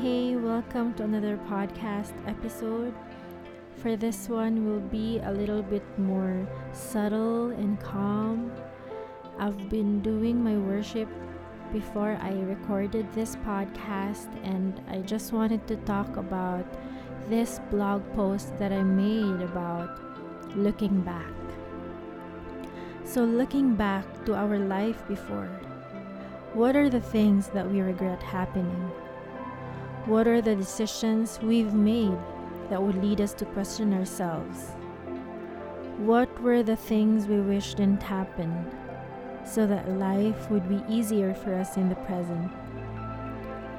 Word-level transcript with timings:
Hey, 0.00 0.34
welcome 0.34 0.94
to 0.94 1.02
another 1.02 1.36
podcast 1.36 2.16
episode. 2.26 2.94
For 3.82 3.96
this 3.96 4.30
one 4.30 4.64
will 4.64 4.80
be 4.80 5.18
a 5.18 5.30
little 5.30 5.62
bit 5.62 5.84
more 5.98 6.48
subtle 6.72 7.50
and 7.50 7.78
calm. 7.78 8.50
I've 9.38 9.68
been 9.68 10.00
doing 10.00 10.42
my 10.42 10.56
worship 10.56 11.06
before 11.70 12.16
I 12.18 12.32
recorded 12.32 13.12
this 13.12 13.36
podcast 13.44 14.32
and 14.42 14.80
I 14.88 15.00
just 15.00 15.34
wanted 15.34 15.68
to 15.68 15.76
talk 15.84 16.16
about 16.16 16.64
this 17.28 17.60
blog 17.70 18.00
post 18.14 18.56
that 18.56 18.72
I 18.72 18.82
made 18.82 19.42
about 19.42 20.00
looking 20.56 21.02
back. 21.02 21.36
So, 23.04 23.22
looking 23.22 23.74
back 23.74 24.06
to 24.24 24.34
our 24.34 24.58
life 24.58 25.06
before, 25.06 25.50
what 26.54 26.74
are 26.74 26.88
the 26.88 27.02
things 27.02 27.48
that 27.48 27.70
we 27.70 27.82
regret 27.82 28.22
happening? 28.22 28.90
What 30.06 30.26
are 30.26 30.40
the 30.40 30.56
decisions 30.56 31.38
we've 31.42 31.74
made 31.74 32.16
that 32.70 32.82
would 32.82 33.02
lead 33.02 33.20
us 33.20 33.34
to 33.34 33.44
question 33.44 33.92
ourselves? 33.92 34.70
What 35.98 36.40
were 36.40 36.62
the 36.62 36.74
things 36.74 37.26
we 37.26 37.38
wish 37.40 37.74
didn't 37.74 38.02
happen 38.02 38.70
so 39.44 39.66
that 39.66 39.98
life 39.98 40.50
would 40.50 40.66
be 40.70 40.82
easier 40.88 41.34
for 41.34 41.54
us 41.54 41.76
in 41.76 41.90
the 41.90 41.96
present? 41.96 42.50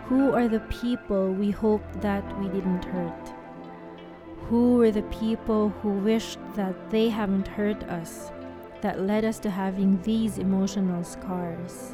Who 0.05 0.31
are 0.33 0.47
the 0.47 0.59
people 0.69 1.33
we 1.33 1.49
hope 1.49 1.83
that 2.01 2.23
we 2.39 2.49
didn't 2.49 2.85
hurt? 2.85 3.33
Who 4.47 4.75
were 4.77 4.91
the 4.91 5.03
people 5.03 5.69
who 5.69 5.89
wished 5.89 6.37
that 6.53 6.91
they 6.91 7.09
haven't 7.09 7.47
hurt 7.47 7.83
us 7.85 8.31
that 8.81 9.01
led 9.01 9.25
us 9.25 9.39
to 9.39 9.49
having 9.49 9.99
these 10.03 10.37
emotional 10.37 11.03
scars? 11.03 11.93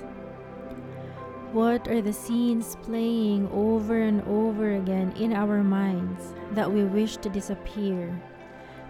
What 1.54 1.88
are 1.88 2.02
the 2.02 2.12
scenes 2.12 2.76
playing 2.82 3.48
over 3.54 4.02
and 4.02 4.22
over 4.28 4.76
again 4.76 5.14
in 5.14 5.32
our 5.32 5.64
minds 5.64 6.34
that 6.52 6.70
we 6.70 6.84
wish 6.84 7.16
to 7.18 7.30
disappear 7.30 8.14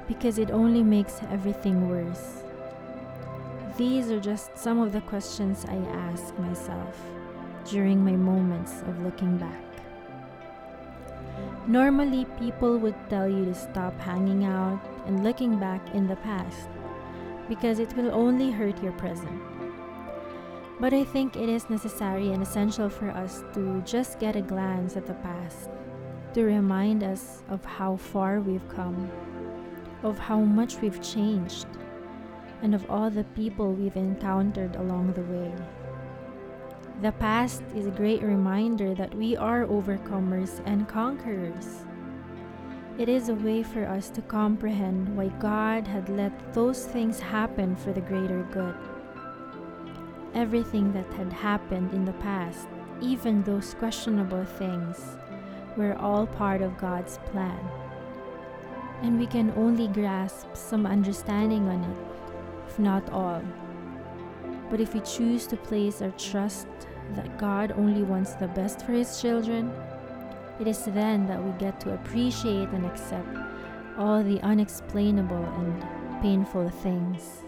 because 0.08 0.40
it 0.40 0.50
only 0.50 0.82
makes 0.82 1.22
everything 1.30 1.88
worse? 1.88 2.44
These 3.78 4.10
are 4.10 4.20
just 4.20 4.58
some 4.58 4.80
of 4.80 4.92
the 4.92 5.02
questions 5.02 5.66
I 5.70 5.76
ask 6.10 6.36
myself 6.40 7.00
during 7.70 8.04
my 8.04 8.16
moments 8.16 8.82
of 8.88 9.04
looking 9.04 9.38
back. 9.38 9.64
Normally, 11.68 12.26
people 12.40 12.80
would 12.80 12.96
tell 13.08 13.30
you 13.30 13.46
to 13.46 13.54
stop 13.54 14.00
hanging 14.00 14.46
out 14.46 14.82
and 15.06 15.24
looking 15.24 15.60
back 15.60 15.94
in 15.94 16.08
the 16.08 16.16
past 16.18 16.70
because 17.48 17.78
it 17.78 17.96
will 17.96 18.10
only 18.12 18.50
hurt 18.50 18.82
your 18.82 18.94
present. 18.94 19.57
But 20.80 20.94
I 20.94 21.04
think 21.04 21.36
it 21.36 21.50
is 21.50 21.72
necessary 21.72 22.32
and 22.32 22.44
essential 22.44 22.88
for 22.88 23.10
us 23.10 23.44
to 23.56 23.82
just 23.82 24.20
get 24.20 24.36
a 24.36 24.42
glance 24.42 24.96
at 24.96 25.08
the 25.08 25.16
past, 25.16 25.70
to 26.36 26.44
remind 26.44 27.02
us 27.04 27.42
of 27.50 27.66
how 27.66 27.96
far 27.96 28.42
we've 28.42 28.70
come, 28.70 29.10
of 30.04 30.20
how 30.20 30.40
much 30.40 30.80
we've 30.80 31.02
changed, 31.02 31.66
and 32.62 32.76
of 32.76 32.86
all 32.92 33.10
the 33.10 33.24
people 33.24 33.74
we've 33.74 33.96
encountered 33.96 34.76
along 34.76 35.14
the 35.14 35.24
way. 35.24 35.52
The 37.02 37.12
past 37.14 37.64
is 37.76 37.88
a 37.88 37.92
great 37.92 38.22
reminder 38.22 38.94
that 38.94 39.16
we 39.16 39.36
are 39.36 39.66
overcomers 39.66 40.62
and 40.68 40.88
conquerors. 40.88 41.86
It 43.00 43.10
is 43.10 43.30
a 43.30 43.36
way 43.36 43.64
for 43.64 43.88
us 43.88 44.12
to 44.12 44.22
comprehend 44.22 45.16
why 45.18 45.30
God 45.40 45.88
had 45.88 46.08
let 46.10 46.54
those 46.54 46.86
things 46.86 47.20
happen 47.20 47.76
for 47.76 47.94
the 47.94 48.02
greater 48.02 48.44
good 48.52 48.76
everything 50.34 50.92
that 50.94 51.12
had 51.14 51.32
happened 51.32 51.94
in 51.94 52.06
the 52.06 52.14
past, 52.14 52.68
even 53.02 53.44
those 53.44 53.74
questionable 53.76 54.46
things, 54.46 55.18
were 55.76 55.96
all 55.96 56.26
part 56.26 56.62
of 56.62 56.78
God's 56.78 57.20
plan. 57.32 57.60
And 59.02 59.20
we 59.20 59.28
can 59.28 59.52
only 59.56 59.88
grasp 59.88 60.48
some 60.56 60.86
understanding 60.86 61.68
on 61.68 61.84
it, 61.84 61.98
if 62.68 62.80
not 62.80 63.10
all. 63.12 63.44
But 64.70 64.82
if 64.82 64.94
we 64.94 65.02
choose 65.02 65.48
to 65.48 65.58
place 65.58 66.02
our 66.02 66.12
trust 66.12 66.68
that 67.16 67.38
God 67.38 67.74
only 67.78 68.04
wants 68.04 68.34
the 68.34 68.48
best 68.48 68.86
for 68.86 68.92
His 68.92 69.22
children, 69.22 69.72
it 70.60 70.68
is 70.68 70.84
then 70.86 71.28
that 71.28 71.44
we 71.44 71.52
get 71.60 71.80
to 71.82 71.94
appreciate 71.94 72.70
and 72.70 72.86
accept 72.86 73.38
all 73.98 74.24
the 74.24 74.42
unexplainable 74.42 75.46
and 75.46 76.22
painful 76.22 76.70
things. 76.70 77.44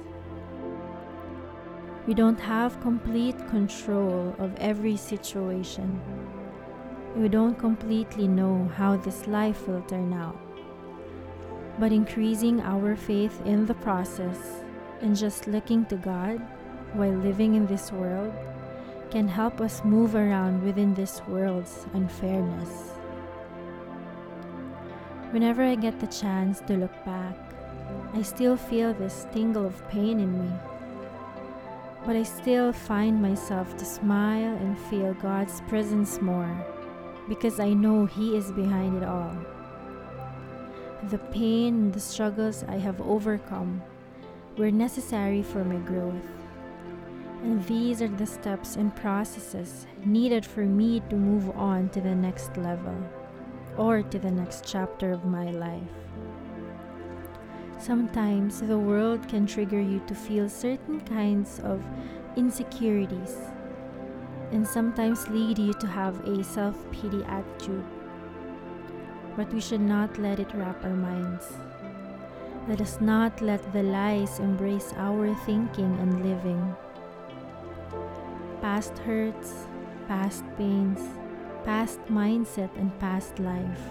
We 2.09 2.15
don't 2.15 2.39
have 2.39 2.81
complete 2.81 3.37
control 3.49 4.33
of 4.39 4.55
every 4.55 4.97
situation. 4.97 6.01
We 7.15 7.29
don't 7.29 7.53
completely 7.53 8.27
know 8.27 8.67
how 8.75 8.97
this 8.97 9.27
life 9.27 9.67
will 9.67 9.83
turn 9.83 10.11
out. 10.13 10.35
But 11.77 11.91
increasing 11.91 12.61
our 12.61 12.95
faith 12.95 13.39
in 13.45 13.67
the 13.67 13.75
process 13.75 14.63
and 15.01 15.15
just 15.15 15.45
looking 15.45 15.85
to 15.85 15.97
God 15.97 16.41
while 16.93 17.13
living 17.13 17.53
in 17.53 17.67
this 17.67 17.91
world 17.91 18.33
can 19.11 19.27
help 19.27 19.61
us 19.61 19.83
move 19.83 20.15
around 20.15 20.63
within 20.63 20.95
this 20.95 21.21
world's 21.27 21.85
unfairness. 21.93 22.89
Whenever 25.29 25.61
I 25.61 25.75
get 25.75 25.99
the 25.99 26.07
chance 26.07 26.59
to 26.61 26.73
look 26.73 27.05
back, 27.05 27.37
I 28.15 28.23
still 28.23 28.57
feel 28.57 28.95
this 28.95 29.27
tingle 29.31 29.67
of 29.67 29.87
pain 29.89 30.19
in 30.19 30.33
me 30.33 30.51
but 32.05 32.15
I 32.15 32.23
still 32.23 32.71
find 32.71 33.21
myself 33.21 33.75
to 33.77 33.85
smile 33.85 34.55
and 34.57 34.77
feel 34.77 35.13
God's 35.15 35.61
presence 35.61 36.21
more 36.21 36.65
because 37.27 37.59
I 37.59 37.73
know 37.73 38.05
He 38.05 38.35
is 38.35 38.51
behind 38.51 38.97
it 38.97 39.03
all. 39.03 39.35
The 41.09 41.17
pain 41.17 41.75
and 41.75 41.93
the 41.93 41.99
struggles 41.99 42.63
I 42.67 42.77
have 42.77 42.99
overcome 43.01 43.81
were 44.57 44.71
necessary 44.71 45.43
for 45.43 45.63
my 45.63 45.77
growth. 45.77 46.27
And 47.43 47.65
these 47.67 48.01
are 48.01 48.09
the 48.09 48.25
steps 48.25 48.75
and 48.75 48.93
processes 48.95 49.87
needed 50.03 50.45
for 50.45 50.65
me 50.65 51.01
to 51.09 51.15
move 51.15 51.49
on 51.55 51.87
to 51.89 52.01
the 52.01 52.15
next 52.15 52.57
level 52.57 52.97
or 53.77 54.01
to 54.03 54.19
the 54.19 54.31
next 54.31 54.65
chapter 54.67 55.13
of 55.13 55.23
my 55.23 55.51
life. 55.51 55.81
Sometimes 57.79 58.59
the 58.59 58.77
world 58.77 59.25
can 59.29 59.47
trigger 59.47 59.79
you 59.79 60.01
to 60.07 60.13
feel 60.13 60.49
certain 60.49 60.99
kinds 60.99 61.61
of 61.61 61.81
insecurities 62.35 63.37
and 64.51 64.67
sometimes 64.67 65.29
lead 65.29 65.57
you 65.57 65.71
to 65.73 65.87
have 65.87 66.19
a 66.27 66.43
self 66.43 66.75
pity 66.91 67.23
attitude. 67.23 67.85
But 69.37 69.53
we 69.53 69.61
should 69.61 69.79
not 69.79 70.17
let 70.17 70.41
it 70.41 70.53
wrap 70.53 70.83
our 70.83 70.93
minds. 70.93 71.47
Let 72.67 72.81
us 72.81 72.99
not 72.99 73.41
let 73.41 73.71
the 73.71 73.83
lies 73.83 74.39
embrace 74.39 74.93
our 74.97 75.33
thinking 75.45 75.97
and 76.01 76.25
living. 76.25 76.75
Past 78.61 78.97
hurts, 78.99 79.67
past 80.05 80.43
pains, 80.57 80.99
past 81.63 81.99
mindset, 82.09 82.75
and 82.75 82.91
past 82.99 83.39
life. 83.39 83.81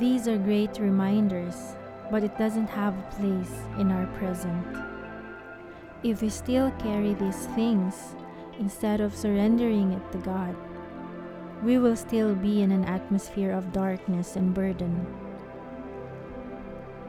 These 0.00 0.26
are 0.26 0.36
great 0.36 0.80
reminders 0.80 1.76
but 2.10 2.22
it 2.22 2.36
doesn't 2.38 2.68
have 2.68 2.96
a 2.98 3.14
place 3.16 3.52
in 3.78 3.90
our 3.90 4.06
present. 4.18 4.66
If 6.02 6.22
we 6.22 6.28
still 6.28 6.70
carry 6.72 7.14
these 7.14 7.46
things 7.54 8.14
instead 8.58 9.00
of 9.00 9.14
surrendering 9.14 9.92
it 9.92 10.12
to 10.12 10.18
God, 10.18 10.54
we 11.62 11.78
will 11.78 11.96
still 11.96 12.34
be 12.34 12.62
in 12.62 12.70
an 12.70 12.84
atmosphere 12.84 13.52
of 13.52 13.72
darkness 13.72 14.36
and 14.36 14.54
burden. 14.54 15.06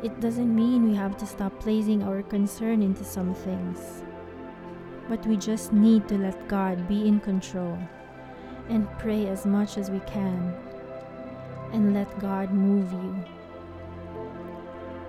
It 0.04 0.19
doesn't 0.19 0.56
mean 0.56 0.89
we 0.89 0.95
have 0.95 1.18
to 1.18 1.25
stop 1.25 1.60
placing 1.60 2.04
our 2.04 2.21
concern 2.21 2.81
into 2.81 3.04
some 3.04 3.33
things, 3.33 4.04
but 5.10 5.25
we 5.25 5.38
just 5.38 5.74
need 5.74 6.07
to 6.07 6.18
let 6.18 6.48
God 6.48 6.88
be 6.88 7.07
in 7.07 7.19
control 7.19 7.77
and 8.69 8.88
pray 9.00 9.27
as 9.27 9.45
much 9.45 9.77
as 9.77 9.89
we 9.89 10.00
can 10.01 10.54
and 11.74 11.94
let 11.94 12.19
God 12.19 12.54
move 12.54 12.92
you. 12.94 13.37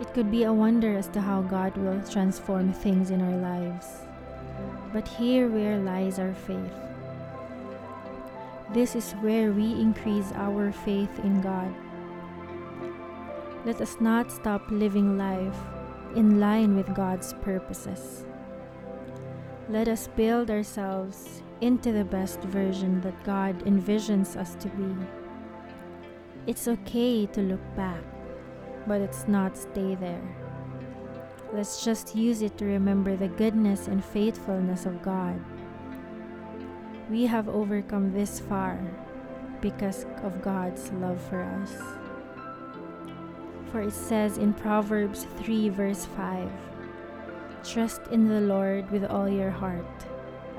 It 0.01 0.15
could 0.15 0.31
be 0.31 0.45
a 0.45 0.53
wonder 0.53 0.97
as 0.97 1.09
to 1.09 1.21
how 1.21 1.43
God 1.43 1.77
will 1.77 2.01
transform 2.03 2.73
things 2.73 3.11
in 3.11 3.21
our 3.21 3.37
lives. 3.39 3.87
But 4.93 5.09
here 5.09 5.49
where 5.49 5.77
lies 5.77 6.21
our 6.21 6.35
faith. 6.35 6.73
This 8.73 8.95
is 8.95 9.13
where 9.23 9.51
we 9.51 9.73
increase 9.73 10.31
our 10.35 10.71
faith 10.71 11.19
in 11.25 11.41
God. 11.41 11.75
Let 13.65 13.81
us 13.81 13.97
not 14.01 14.31
stop 14.31 14.63
living 14.71 15.19
life 15.19 15.59
in 16.15 16.39
line 16.39 16.77
with 16.77 16.95
God's 16.95 17.33
purposes. 17.43 18.25
Let 19.69 19.89
us 19.89 20.09
build 20.15 20.49
ourselves 20.49 21.43
into 21.61 21.93
the 21.93 22.05
best 22.05 22.41
version 22.41 23.01
that 23.01 23.25
God 23.25 23.65
envisions 23.65 24.37
us 24.37 24.55
to 24.61 24.69
be. 24.69 24.95
It's 26.47 26.69
okay 26.69 27.27
to 27.27 27.41
look 27.41 27.77
back 27.77 28.05
but 28.89 29.01
it's 29.01 29.29
not 29.29 29.57
stay 29.57 29.95
there. 29.95 30.37
Let's 31.53 31.85
just 31.85 32.17
use 32.17 32.43
it 32.43 32.59
to 32.59 32.65
remember 32.65 33.17
the 33.17 33.29
goodness 33.29 33.87
and 33.87 34.05
faithfulness 34.05 34.87
of 34.87 35.03
God. 35.03 35.41
We 37.11 37.27
have 37.27 37.49
overcome 37.49 38.13
this 38.13 38.41
far, 38.41 38.79
because 39.61 40.07
of 40.23 40.43
God's 40.43 40.91
love 40.93 41.21
for 41.29 41.43
us. 41.43 41.75
For 43.71 43.83
it 43.83 43.93
says 43.93 44.39
in 44.39 44.55
Proverbs 44.55 45.27
3, 45.39 45.69
verse 45.71 46.07
5 46.17 46.51
Trust 47.65 48.03
in 48.11 48.29
the 48.29 48.41
Lord 48.41 48.91
with 48.91 49.05
all 49.05 49.29
your 49.29 49.51
heart, 49.51 50.07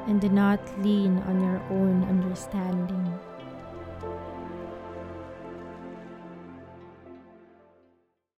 and 0.08 0.20
do 0.20 0.30
not 0.30 0.60
lean 0.84 1.18
on 1.20 1.42
your 1.44 1.62
own 1.70 2.04
understanding. 2.04 3.20